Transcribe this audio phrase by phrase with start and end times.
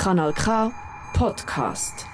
[0.00, 0.70] Kanal K
[1.14, 2.06] Podcast.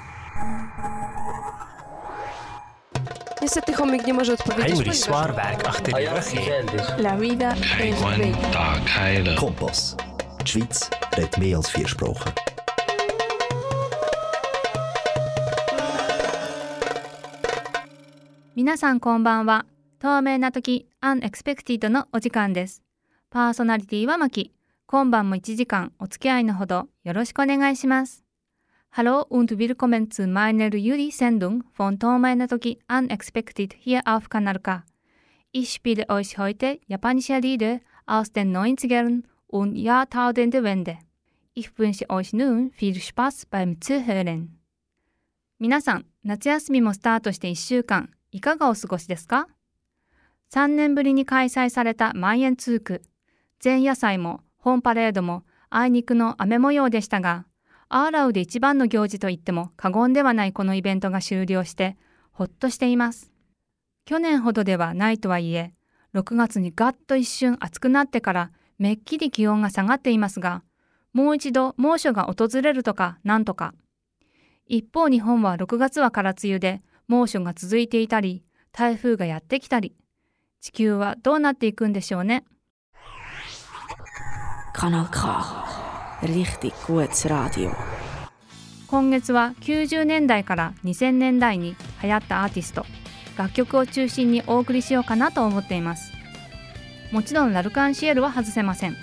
[3.43, 5.05] Niestety chomik nie może odpowiedzieć.
[5.05, 6.41] Swarberg die Röche.
[6.99, 9.35] La vida es bella.
[9.41, 9.97] Kompass.
[10.41, 12.33] Die Schweiz redet mehr als vier Sprachen.
[18.57, 19.65] 皆さんこんばんは。
[20.01, 22.83] 透明な時、アンエクスペクティドのお時間です。
[23.31, 24.56] パーソナリティはマキ。
[24.89, 28.25] 今晩も1時間お付き合いのほどよろしくお願いします。
[28.95, 34.85] Hallo und willkommen zu meiner Juli-Sendung von 透明な時 Unexpected hier auf Kanal K.
[35.53, 40.99] Ich spiele euch heute japanische Lieder aus den 90ern und Jahrtausendwende.
[41.55, 44.51] Ich wünsche euch nun viel Spaß beim Zuhören.
[45.59, 49.49] 皆さん、夏休みもスタートして1週間、いかがお過ごしですか
[50.53, 53.03] ?3 年ぶりに開催された万円通区。
[53.65, 57.47] 前夜祭も本パレードもあいにくの雨模様でしたが、
[57.89, 61.97] アーラウで一番の行事といっても過言ではないこのイベントが終了して、
[62.33, 63.31] ほっとしています。
[64.07, 65.73] 去年ほどではないとはいえ、
[66.15, 70.65] 6月にガッと一瞬暑くなってからめっきり気温が下がっていますが、
[71.13, 73.73] もう一度猛暑が訪れるとかなんとか。
[74.67, 79.95] 一方日本は6月は空梅雨で猛暑が続いていたり、台風がやってきたり、
[80.61, 82.45] 地球はどうなっていくんでしょうね。
[84.77, 85.21] Kanal K.
[86.21, 87.75] Richtig gutes Radio.
[88.89, 92.85] 今月は90年代から2000年代に流行ったアーティスト、
[93.39, 96.13] 楽曲を中心にお送りしようかなと思っています。
[97.11, 98.97] もちろん L'Arc〜en〜Ciel は外せません。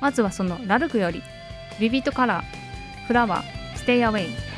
[0.00, 1.22] まずはそのラルクより、
[1.78, 4.49] Vivid Colors、 flower、 STAY AWAY。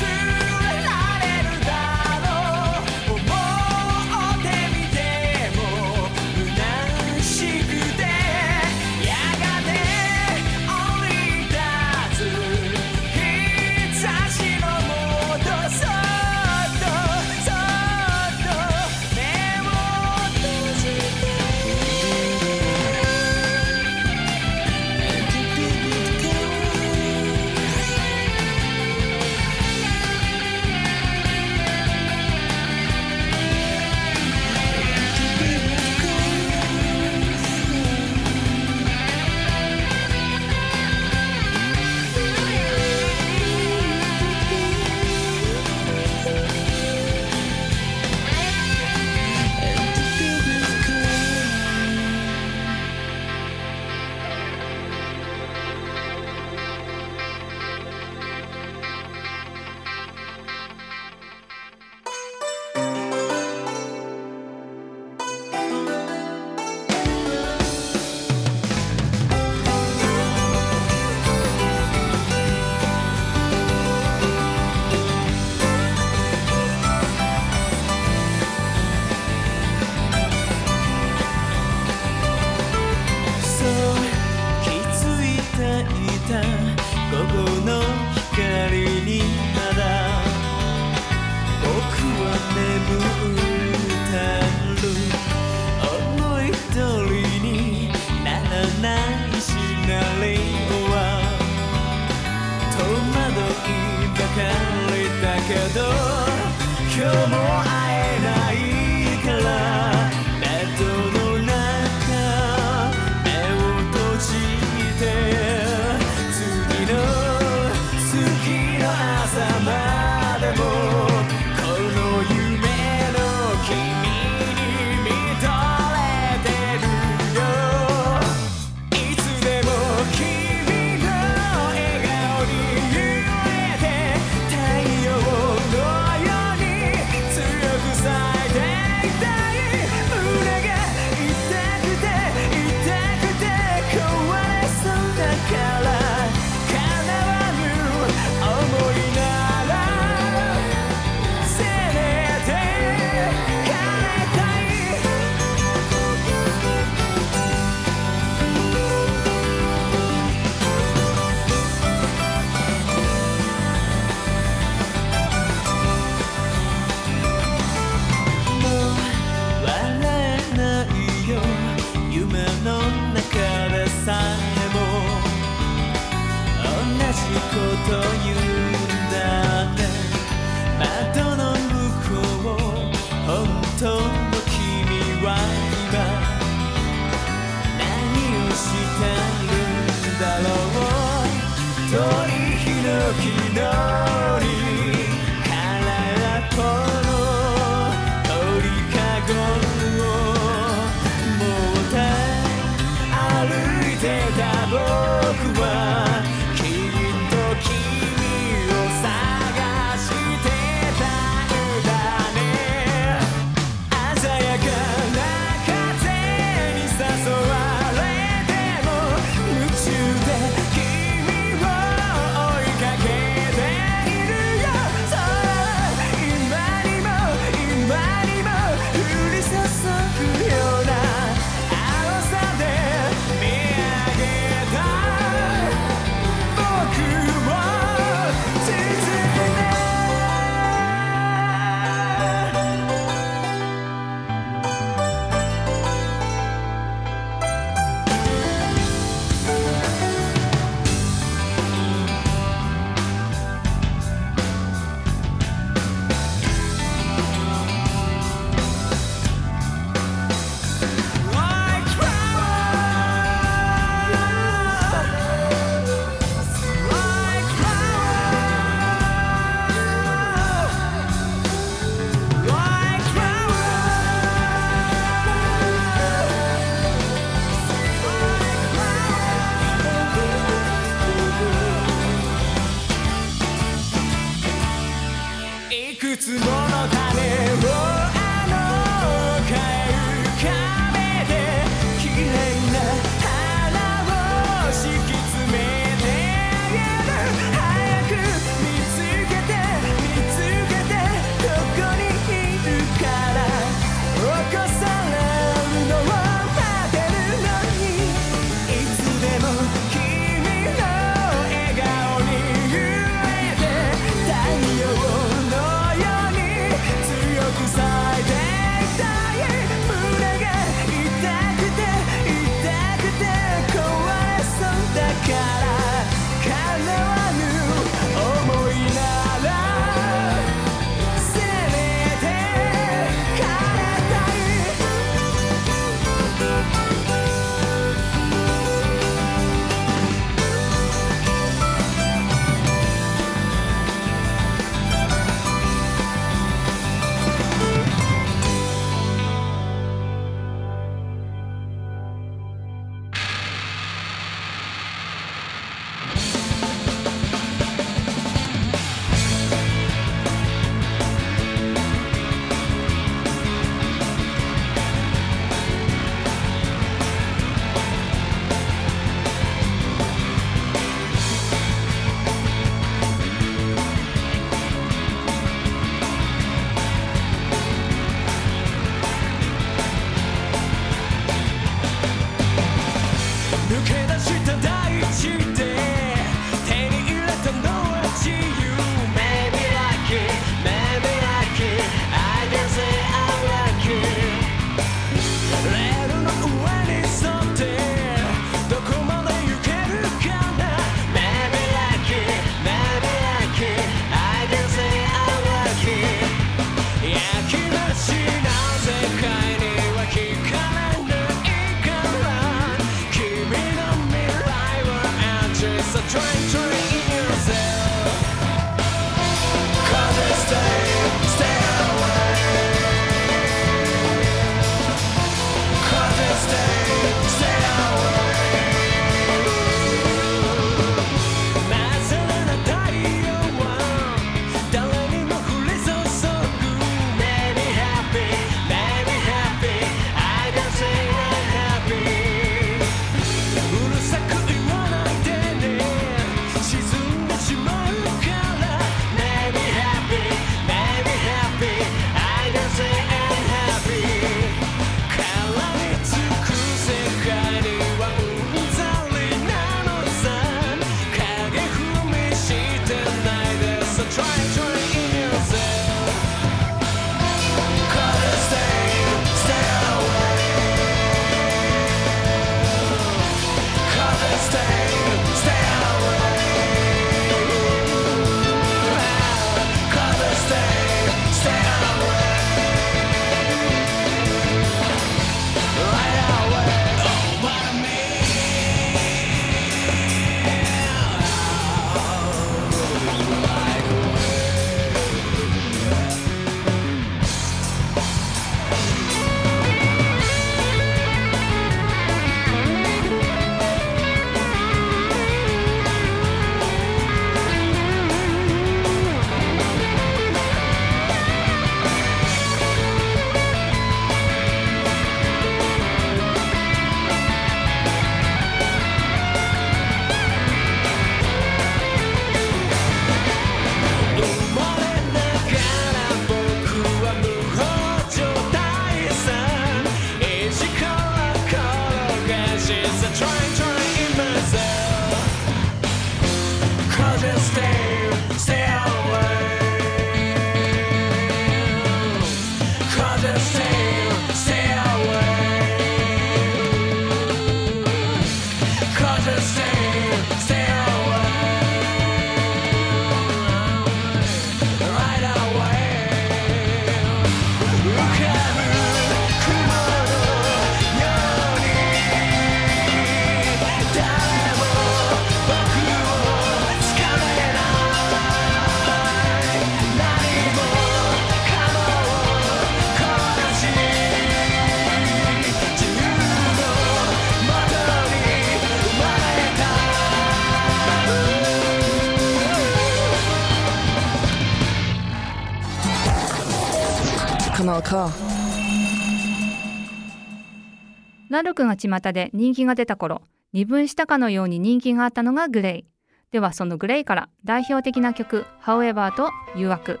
[591.28, 593.20] ラルクが巷で人気が出た頃
[593.52, 595.84] 二分したかのように人気があったのがグレイ。
[596.30, 600.00] ではそのグレイから代表的な曲「However」と「誘惑」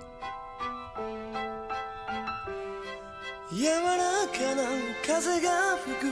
[3.52, 3.84] 柔らか
[4.56, 4.62] な
[5.06, 6.06] 風が吹く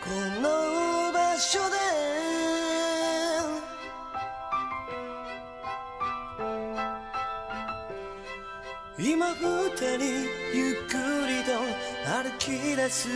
[0.00, 0.08] こ
[0.40, 1.76] の場所で。
[8.98, 10.00] 今二人
[10.54, 11.15] ゆっくり
[12.22, 13.08] 歩き出す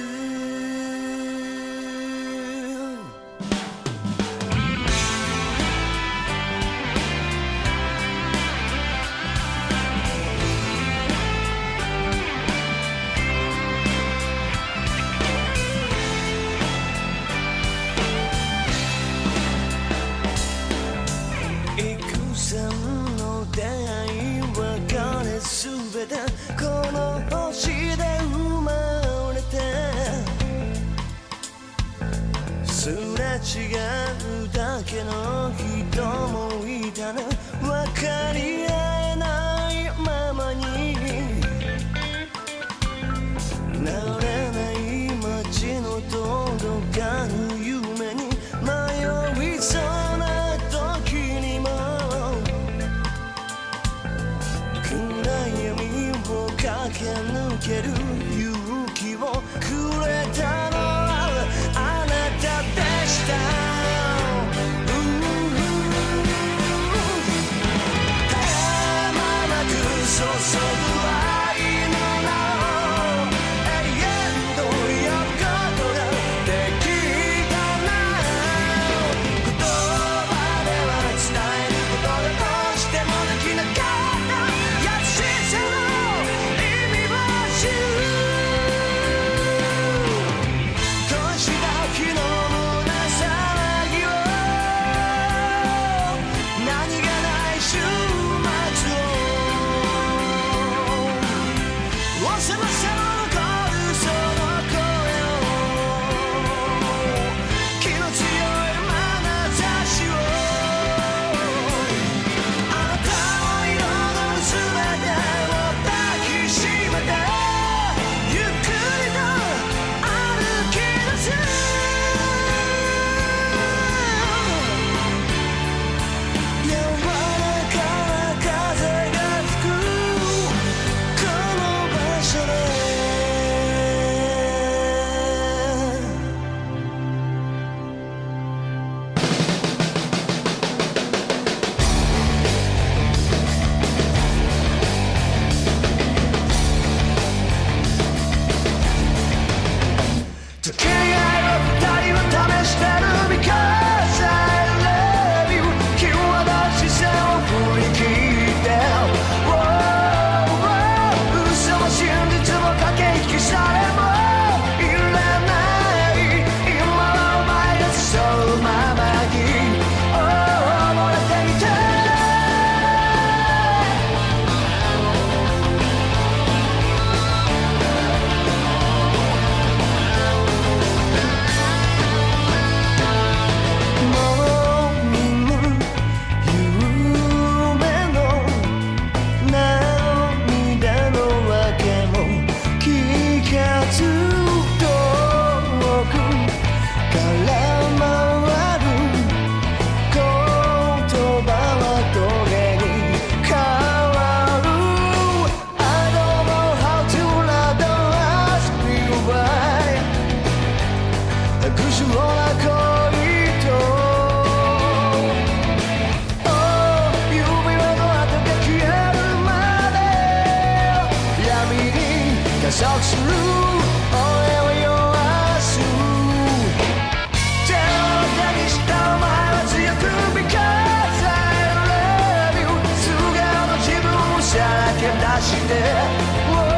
[235.39, 236.70] して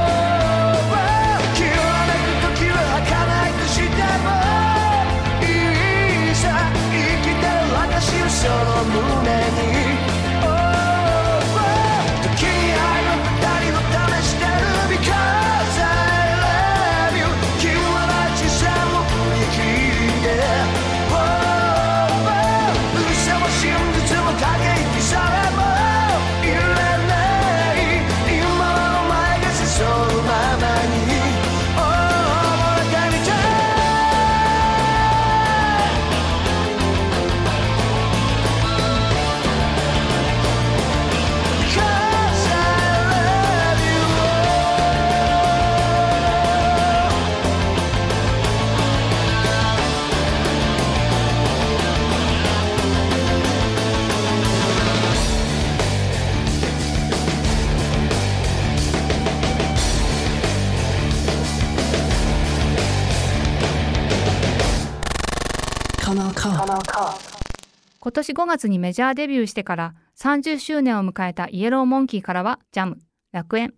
[68.12, 72.98] 今年5月にメジャーデビューしてから30周年を迎えたイエローモンキーからはジャム、
[73.32, 73.72] 楽園、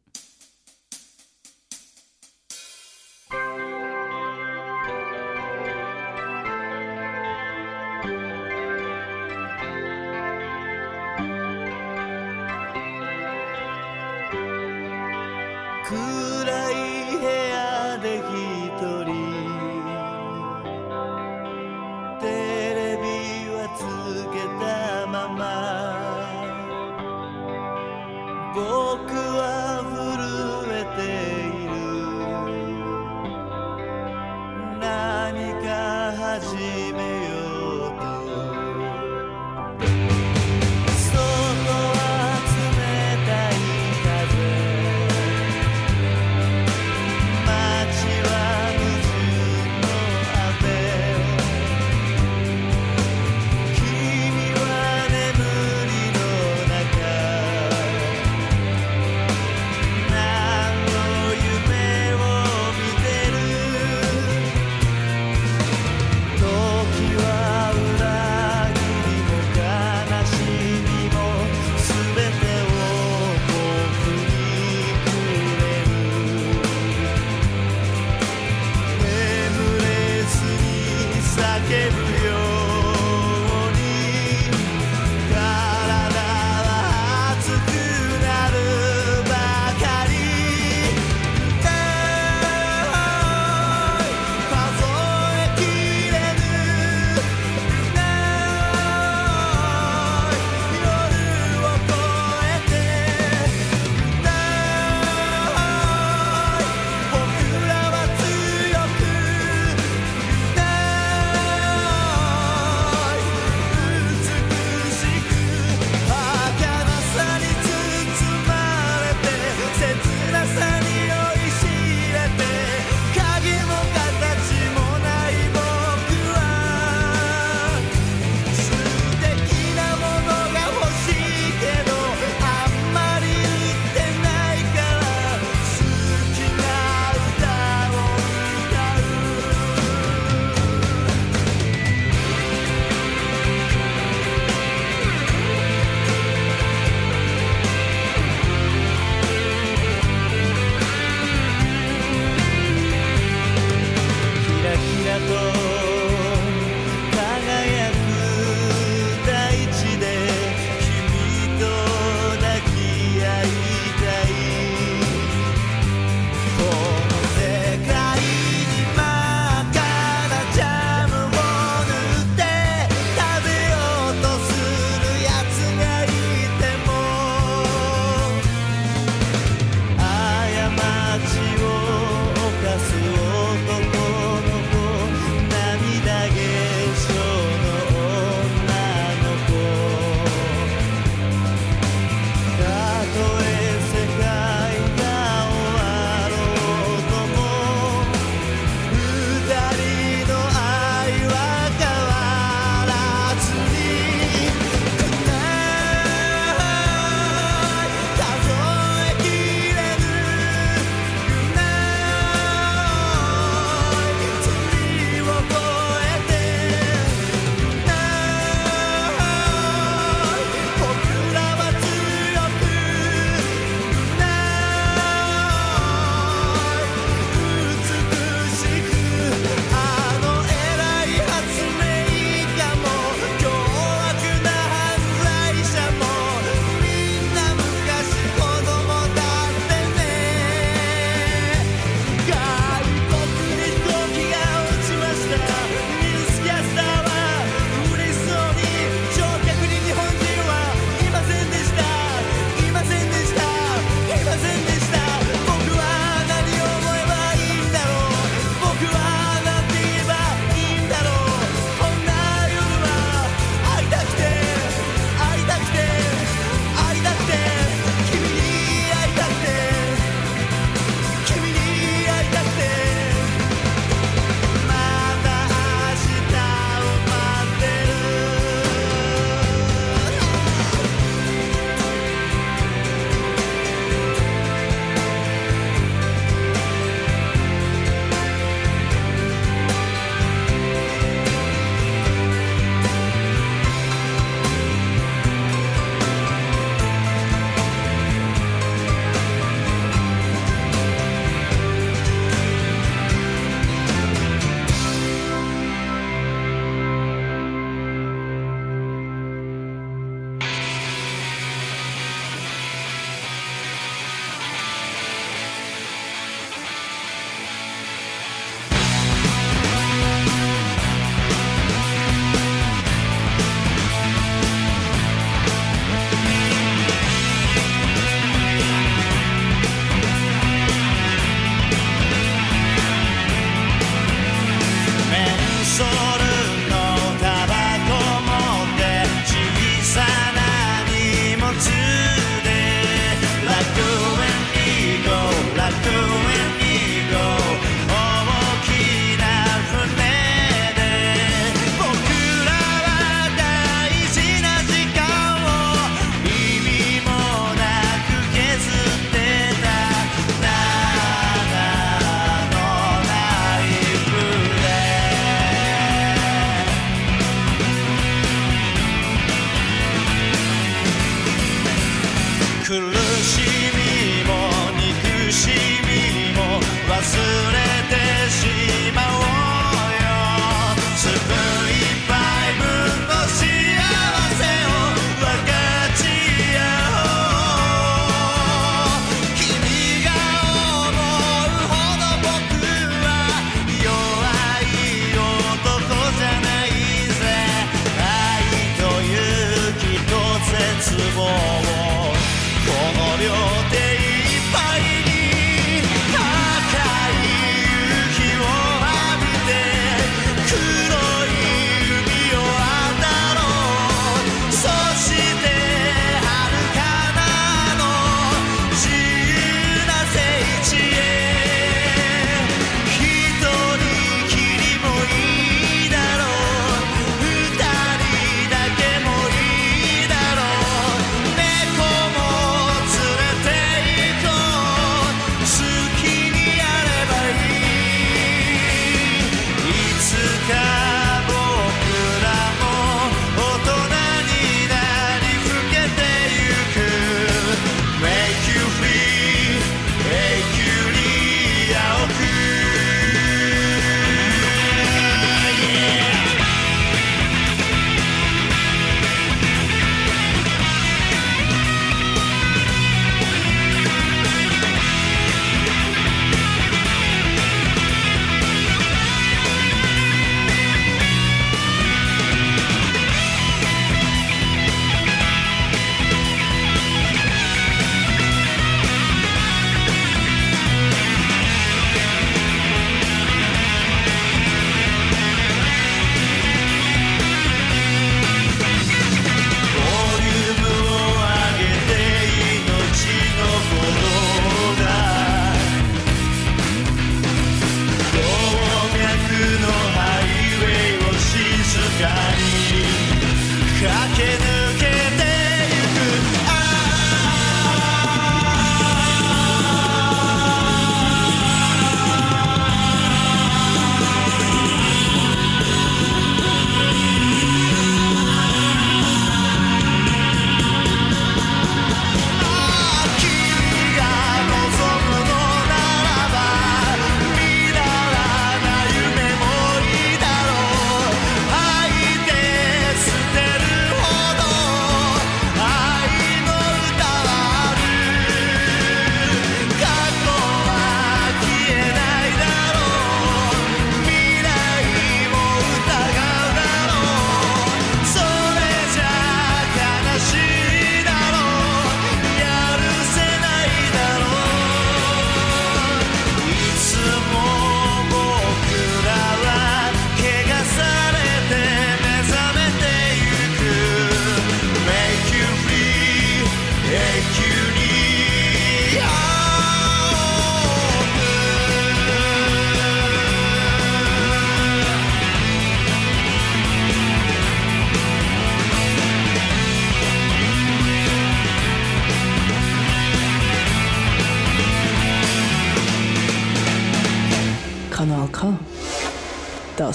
[504.17, 504.64] けぬ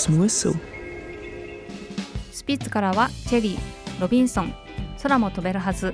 [0.07, 0.55] is so.
[2.31, 4.53] スピッツからはチェリー、ロビンソン、
[5.01, 5.93] 空も飛べるはず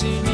[0.00, 0.29] see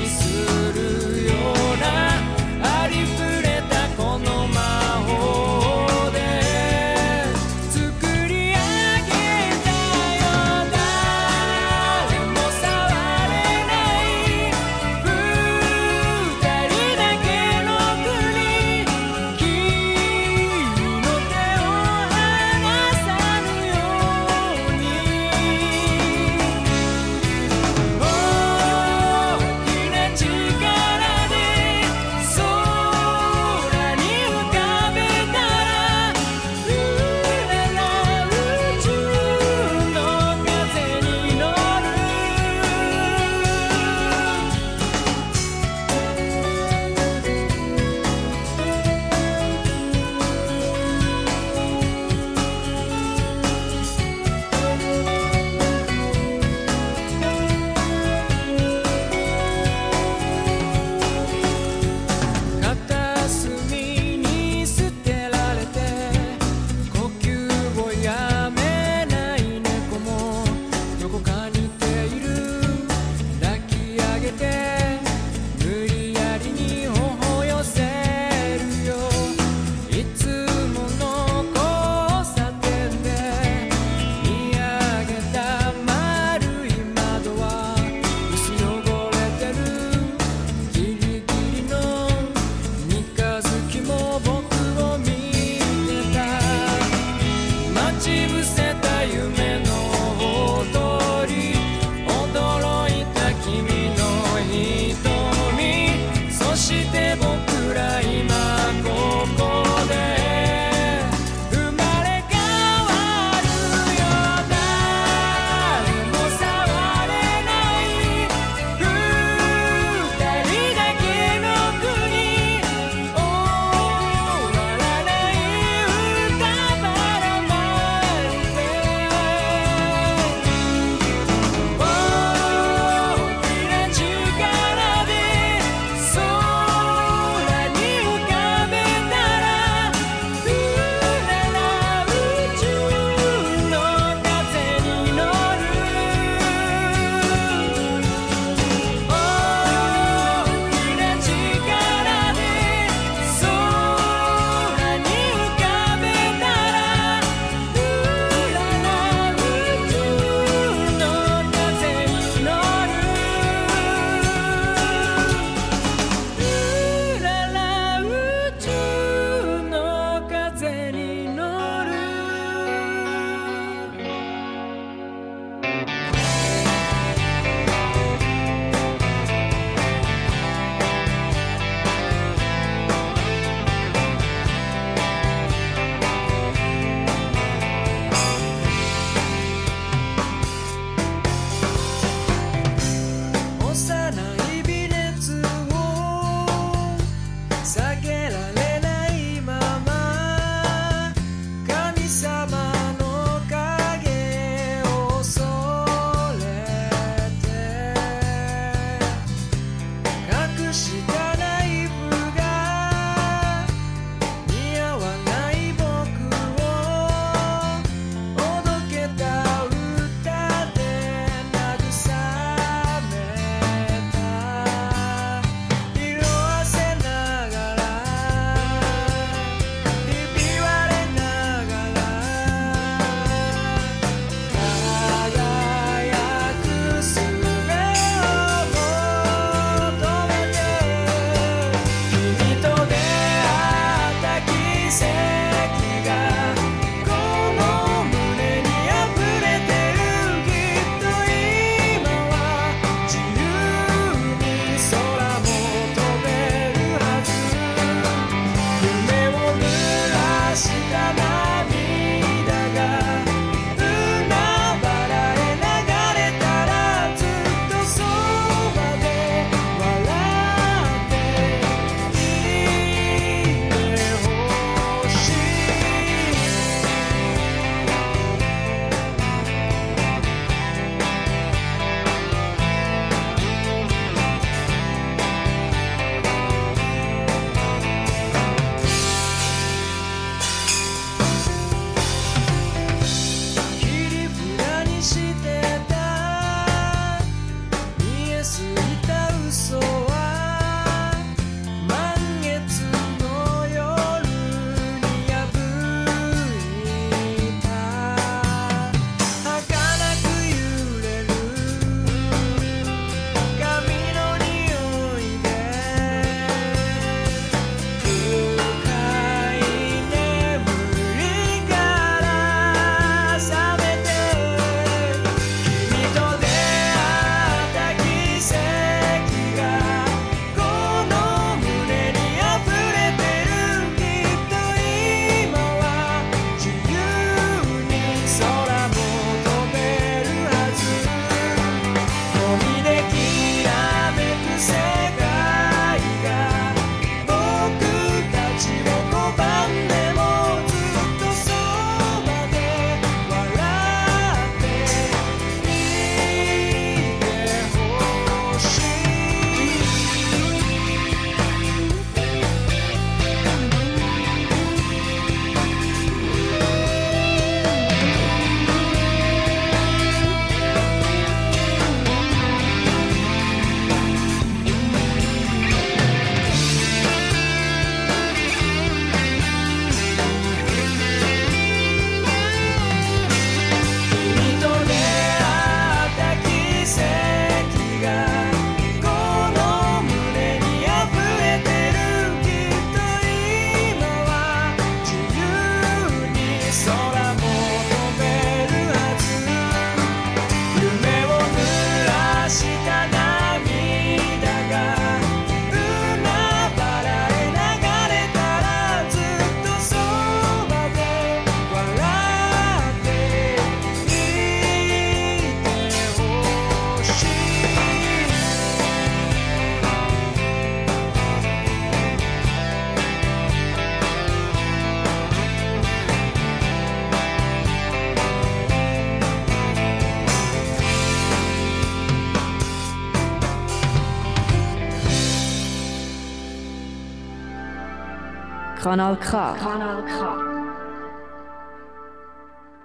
[438.97, 439.29] Kanal K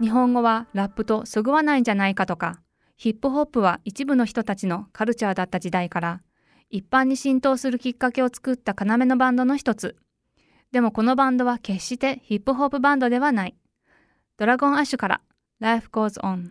[0.02, 2.60] 日本語はラップとそぐわないんじゃないかとか
[2.98, 6.22] ヒップホップは一部の人たちのカルチャーだった時代から
[6.70, 9.96] 一般に浸透するきっかけを作った要のバンドの一つ。
[10.74, 13.56] でもこのバンドは決してヒップホップバンドではない。
[14.36, 15.22] ドラゴンアッシュから
[15.62, 16.50] Life Goes On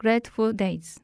[0.00, 1.02] Grateful Days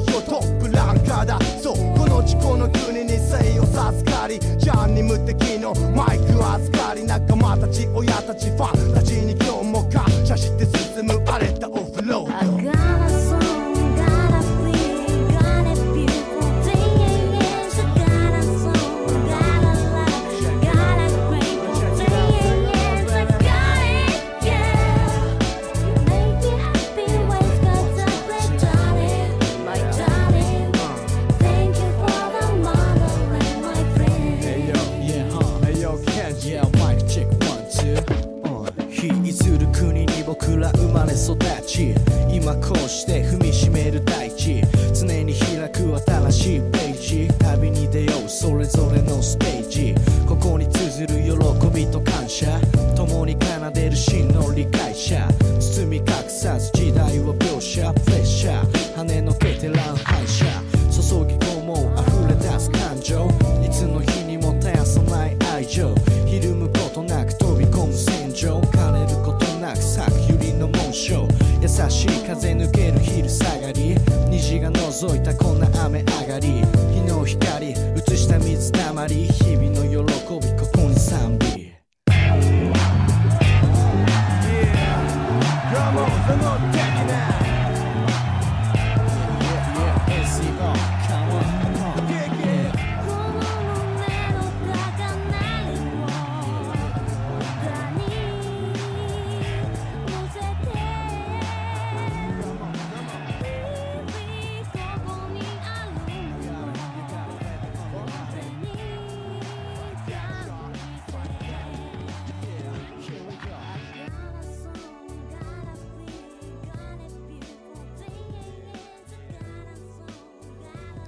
[0.00, 1.38] 代表トップランカーだ。
[1.62, 7.04] そうこの地この国に精を授かりジャンに無敵のマイク預かり。
[7.04, 9.39] 仲間たち親たちファンたちに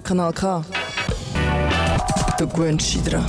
[0.02, 0.62] Kanal K.
[2.38, 3.20] Der Gwen Schidra.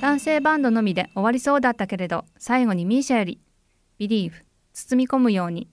[0.00, 3.40] 男性バンドのみで終わりそうだったけれど最後にミーシャより
[3.98, 4.32] 「Believe」
[4.72, 5.66] 包み込むように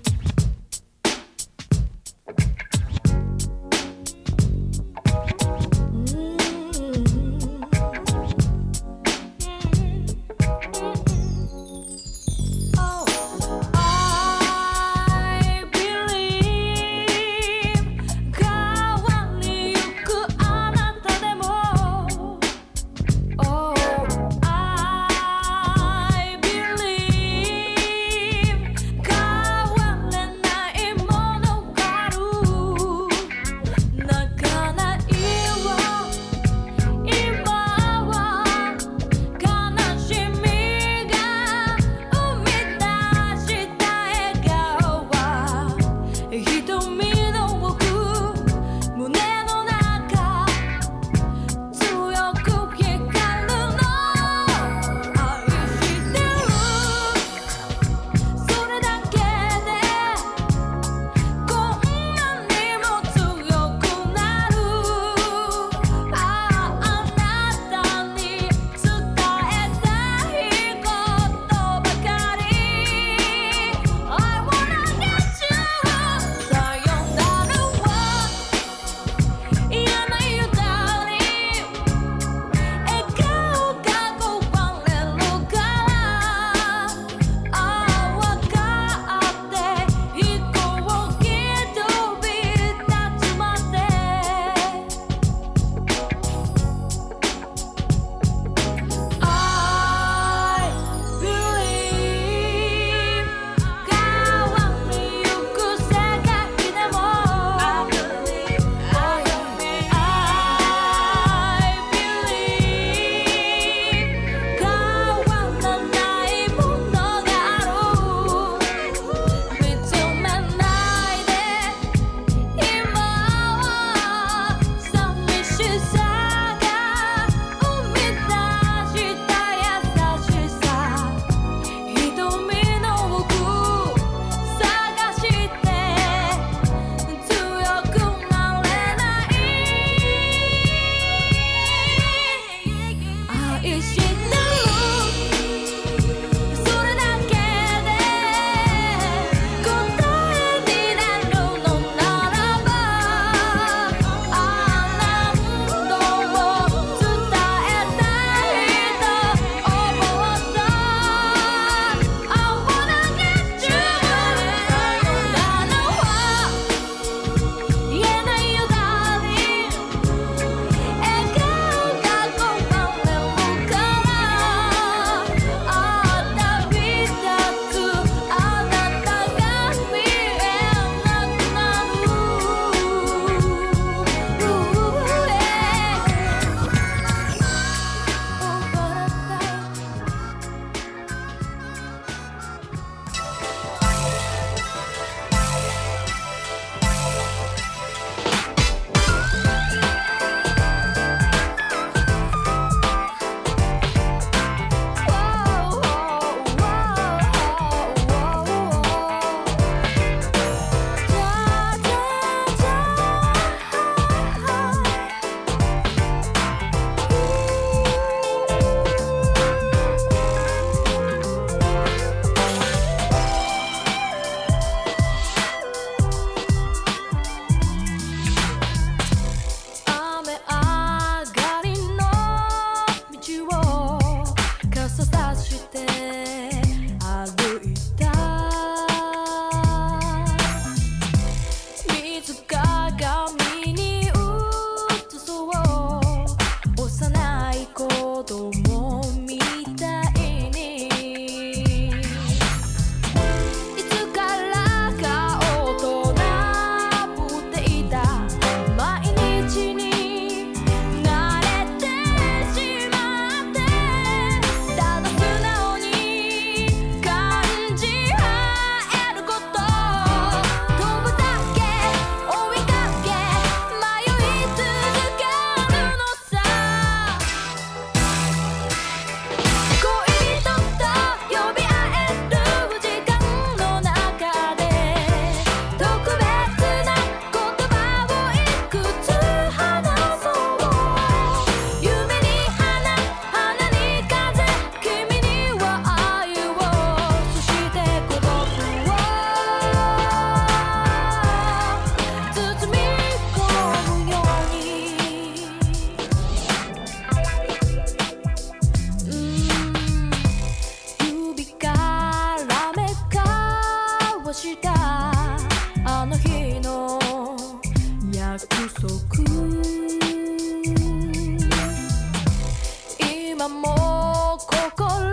[324.79, 325.12] 心の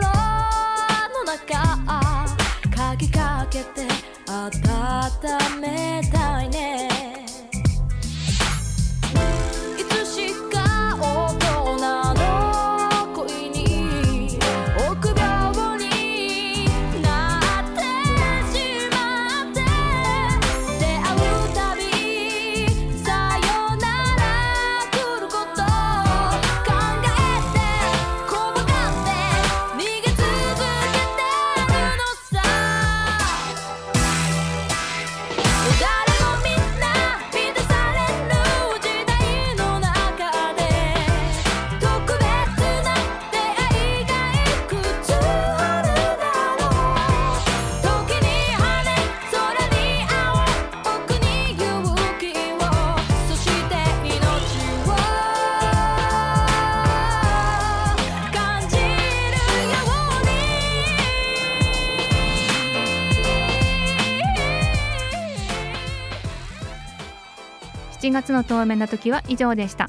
[1.26, 1.58] 中
[2.76, 3.88] 鍵かけて
[4.28, 6.95] 温めたいね。
[68.16, 69.88] 月の透明な時は以上でした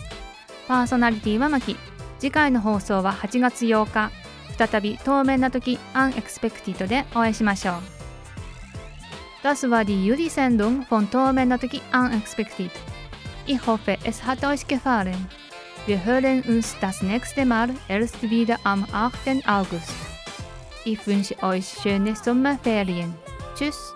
[0.68, 1.76] パーソナリティはマキ
[2.18, 4.10] 次回の放送は8月8日
[4.58, 7.96] 再び透明な時 Unexpected でお会いしましょう
[9.42, 12.70] Das war die Juli-Sendung von Tormen Natiki Unexpected.
[13.46, 15.28] Ich hoffe, es hat euch gefallen.
[15.86, 19.46] Wir hören uns das nächste Mal erst wieder am 8.
[19.46, 19.94] August.
[20.84, 23.14] Ich wünsche euch schöne Sommerferien.
[23.54, 23.95] Tschüss!